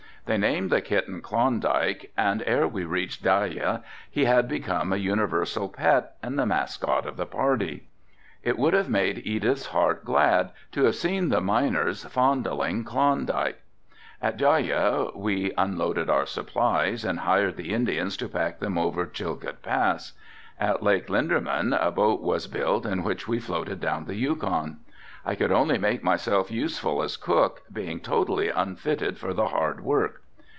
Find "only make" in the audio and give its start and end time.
25.51-26.03